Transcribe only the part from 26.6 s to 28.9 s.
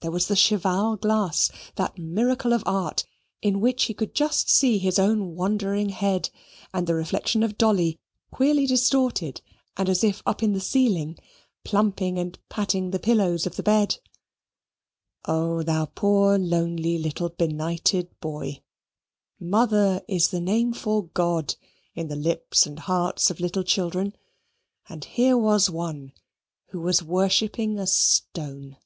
who was worshipping a stone!